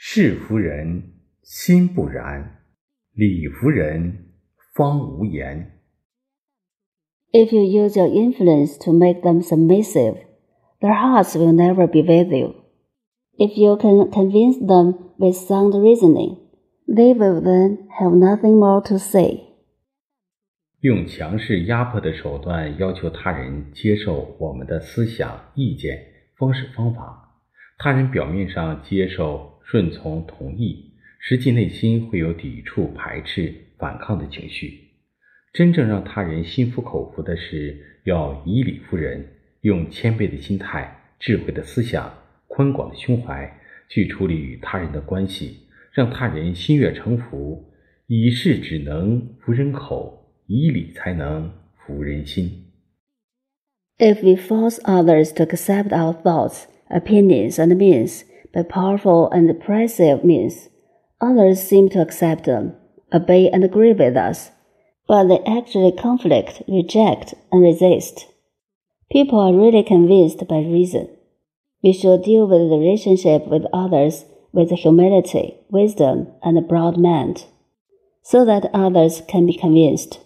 [0.00, 1.02] 事服人
[1.42, 2.60] 心不然，
[3.14, 4.30] 理服人
[4.72, 5.80] 方无言。
[7.32, 10.18] If you use your influence to make them submissive,
[10.78, 12.54] their hearts will never be with you.
[13.38, 16.38] If you can convince them with sound reasoning,
[16.86, 19.40] they will then have nothing more to say.
[20.82, 26.00] 用强势压迫的手段要求他人接受我们的思想、意见、
[26.36, 27.34] 方式、方法，
[27.78, 34.80] 他人表面上接受、顺从、同意，实际内心会有抵触、排斥、反抗的情绪。
[35.52, 39.28] 真正让他人心服口服的是，要以理服人，
[39.60, 42.10] 用谦卑的心态、智慧的思想、
[42.46, 43.60] 宽广的胸怀
[43.90, 45.58] 去处理与他人的关系，
[45.92, 47.70] 让他人心悦诚服。
[48.06, 52.64] 以事只能服人口，以理才能服人心。
[53.98, 58.22] If we force others to accept our thoughts, opinions, and means
[58.54, 60.68] by powerful and oppressive means,
[61.20, 62.74] others seem to accept them,
[63.12, 64.50] obey, and agree with us
[65.08, 68.26] but they actually conflict, reject, and resist.
[69.10, 71.08] People are really convinced by reason.
[71.82, 77.44] We should deal with the relationship with others with humility, wisdom, and a broad mind,
[78.22, 80.20] so that others can be convinced.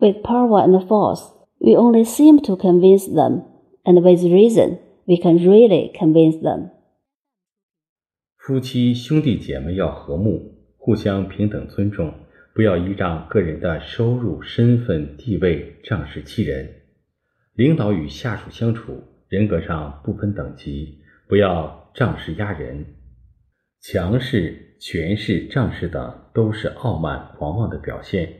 [0.00, 3.44] With power and force, we only seem to convince them,
[3.86, 6.70] and with reason, we can really convince them.
[8.46, 12.12] 夫妻兄弟姐妹要和睦，互相平等尊重。
[12.52, 16.68] 不要依仗个人的收入、身份、地位仗势欺人。
[17.54, 22.84] 领导与下属相处，人格上不分等级，不要仗势压人。
[23.80, 28.30] 强势、权势、仗势等都是傲慢、狂妄的表现。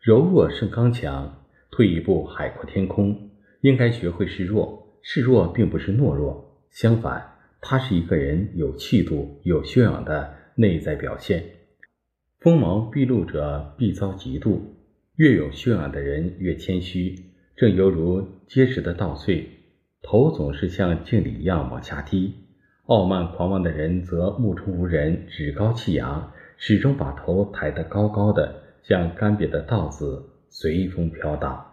[0.00, 3.28] 柔弱胜刚强，退一步海阔天空。
[3.60, 7.31] 应该学会示弱，示弱并不是懦弱，相反，
[7.62, 11.44] 它是一个人有气度、有修养的内在表现。
[12.40, 14.58] 锋芒毕露者必遭嫉妒，
[15.14, 17.14] 越有修养的人越谦虚，
[17.54, 19.48] 正犹如结实的稻穗，
[20.02, 22.32] 头总是像镜里一样往下低；
[22.86, 31.68] 傲慢狂妄的人则目中无人，趾高气扬，始终把头抬得高高的，像干瘪的稻子随风飘荡。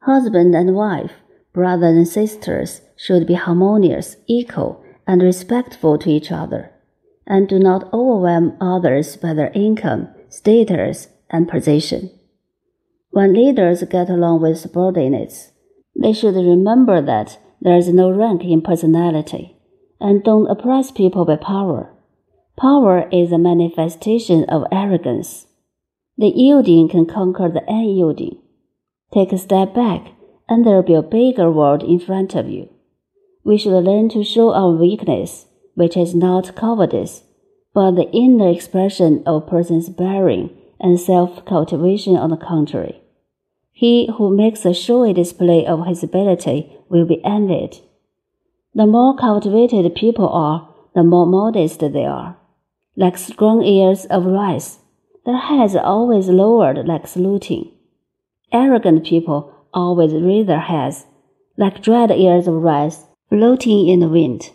[0.00, 1.12] Husband and wife,
[1.54, 6.70] brothers and sisters should be harmonious, equal, and respectful to each other.
[7.26, 12.10] and do not overwhelm others by their income, status, and position.
[13.10, 15.52] When leaders get along with subordinates,
[16.00, 19.56] they should remember that there is no rank in personality,
[20.00, 21.90] and don't oppress people by power.
[22.58, 25.46] Power is a manifestation of arrogance.
[26.18, 28.38] The yielding can conquer the unyielding.
[29.12, 30.08] Take a step back,
[30.48, 32.68] and there will be a bigger world in front of you.
[33.44, 37.24] We should learn to show our weakness which is not cowardice,
[37.72, 40.50] but the inner expression of a person's bearing
[40.80, 43.00] and self cultivation on the contrary.
[43.72, 47.78] He who makes a showy display of his ability will be envied.
[48.74, 52.36] The more cultivated people are, the more modest they are.
[52.96, 54.78] Like strong ears of rice,
[55.26, 57.72] their heads are always lowered like saluting.
[58.52, 61.05] Arrogant people always raise their heads,
[61.55, 64.51] like dried ears of rice floating in the wind.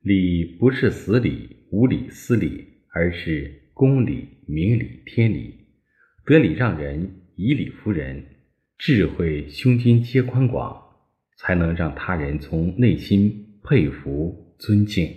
[0.00, 5.54] 理不是死理、无理、私理，而是公理、明理、天理。
[6.26, 8.24] 得理让人，以理服人，
[8.78, 10.82] 智慧胸襟皆宽广，
[11.36, 15.08] 才能让他人从内心佩服、尊敬。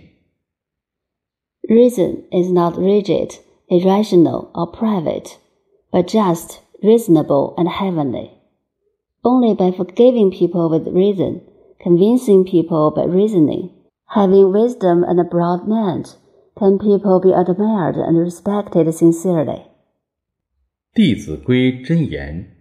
[1.68, 3.38] Reason is not rigid,
[3.68, 5.36] irrational, or private,
[5.90, 8.30] but just, reasonable, and heavenly.
[9.22, 11.40] Only by forgiving people with reason,
[11.78, 13.70] convincing people by reasoning,
[14.12, 16.16] Having wisdom and a broad mind,
[16.58, 19.64] can people be admired and respected sincerely?
[20.94, 22.56] 弟子规真言：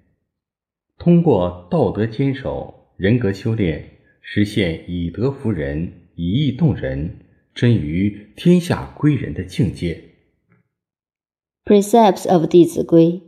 [0.98, 7.22] 通过道德坚守、人格修炼，实现以德服人、以义动人、
[7.56, 10.04] 臻于天下归人的境界。
[11.64, 13.22] Precepts of 弟子规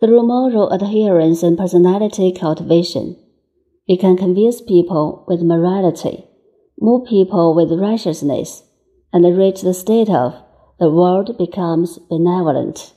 [0.00, 3.16] Through moral adherence and personality cultivation,
[3.88, 6.28] we can convince people with morality
[6.80, 8.62] move people with righteousness,
[9.12, 10.34] and reach the state of
[10.78, 12.94] the world becomes benevolent.